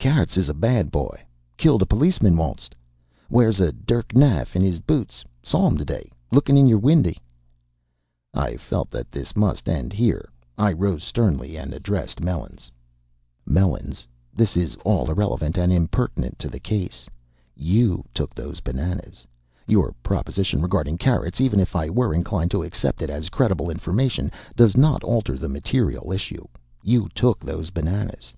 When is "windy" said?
6.80-7.18